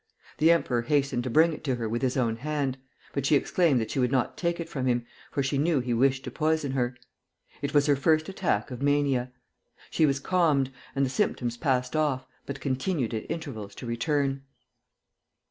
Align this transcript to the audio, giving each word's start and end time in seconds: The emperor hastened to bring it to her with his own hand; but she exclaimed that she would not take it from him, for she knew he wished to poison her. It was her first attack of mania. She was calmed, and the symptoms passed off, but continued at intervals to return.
The 0.39 0.49
emperor 0.49 0.81
hastened 0.81 1.23
to 1.25 1.29
bring 1.29 1.53
it 1.53 1.63
to 1.65 1.75
her 1.75 1.87
with 1.87 2.01
his 2.01 2.17
own 2.17 2.37
hand; 2.37 2.79
but 3.13 3.23
she 3.23 3.35
exclaimed 3.35 3.79
that 3.79 3.91
she 3.91 3.99
would 3.99 4.11
not 4.11 4.35
take 4.35 4.59
it 4.59 4.67
from 4.67 4.87
him, 4.87 5.05
for 5.31 5.43
she 5.43 5.59
knew 5.59 5.79
he 5.79 5.93
wished 5.93 6.23
to 6.23 6.31
poison 6.31 6.71
her. 6.71 6.97
It 7.61 7.75
was 7.75 7.85
her 7.85 7.95
first 7.95 8.27
attack 8.27 8.71
of 8.71 8.81
mania. 8.81 9.31
She 9.91 10.07
was 10.07 10.19
calmed, 10.19 10.71
and 10.95 11.05
the 11.05 11.09
symptoms 11.11 11.55
passed 11.55 11.95
off, 11.95 12.25
but 12.47 12.59
continued 12.59 13.13
at 13.13 13.29
intervals 13.29 13.75
to 13.75 13.85
return. 13.85 14.41